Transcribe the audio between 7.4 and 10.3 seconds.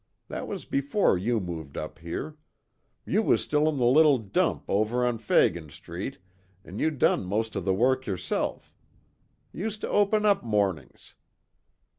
of the work yerself used to open